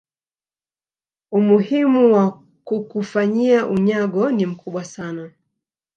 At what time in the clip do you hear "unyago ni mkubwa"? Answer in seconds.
3.67-4.83